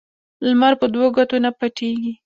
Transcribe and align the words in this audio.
لمر 0.47 0.73
په 0.81 0.85
دوو 0.93 1.07
ګوتو 1.15 1.37
نه 1.43 1.51
پټیږي 1.59 2.13